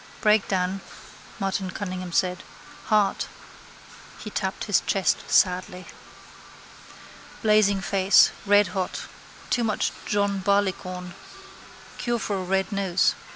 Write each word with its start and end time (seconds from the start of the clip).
—Breakdown, 0.19 0.81
Martin 1.39 1.69
Cunningham 1.69 2.11
said. 2.11 2.41
Heart. 2.85 3.27
He 4.17 4.31
tapped 4.31 4.63
his 4.63 4.79
chest 4.87 5.29
sadly. 5.29 5.85
Blazing 7.43 7.81
face: 7.81 8.31
redhot. 8.47 9.01
Too 9.51 9.63
much 9.63 9.91
John 10.07 10.39
Barleycorn. 10.39 11.13
Cure 11.99 12.17
for 12.17 12.37
a 12.39 12.43
red 12.43 12.71
nose. 12.71 13.13